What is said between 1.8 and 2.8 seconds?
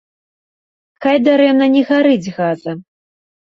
гарыць газа.